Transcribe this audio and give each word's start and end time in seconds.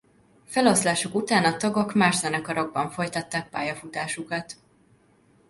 Feloszlásuk 0.45 1.15
után 1.15 1.43
a 1.43 1.57
tagok 1.57 1.93
más 1.93 2.15
zenekarokban 2.17 2.89
folytatták 2.89 3.49
pályafutásukat. 3.49 4.55